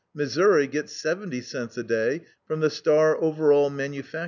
[0.15, 4.15] Missouri gets 70 cents a day from the Star Overall Mfg.